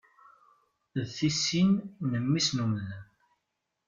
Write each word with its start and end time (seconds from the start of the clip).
D 0.95 1.05
tisin 1.15 1.71
n 2.09 2.11
Mmi-s 2.23 2.49
n 2.55 2.63
umdan. 2.65 3.05